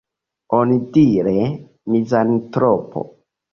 Onidire, 0.59 1.35
mizantropo. 1.91 3.07